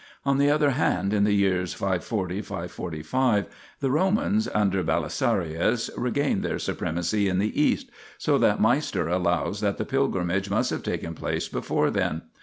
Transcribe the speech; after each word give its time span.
1 0.23 0.33
On 0.33 0.37
the 0.39 0.49
other 0.49 0.71
hand, 0.71 1.13
in 1.13 1.25
the 1.25 1.31
years 1.31 1.75
540 1.75 2.41
545 2.41 3.45
the 3.81 3.91
Romans 3.91 4.49
(under 4.51 4.81
Beli 4.81 5.09
sarius) 5.09 5.91
regained 5.95 6.41
their 6.41 6.57
supremacy 6.57 7.29
in 7.29 7.37
the 7.37 7.61
East, 7.61 7.91
so 8.17 8.39
that 8.39 8.59
Meister 8.59 9.07
allows 9.07 9.61
that 9.61 9.77
the 9.77 9.85
pilgrimage 9.85 10.49
must 10.49 10.71
have 10.71 10.81
taken 10.81 11.13
place 11.13 11.47
before 11.47 11.91
then. 11.91 12.23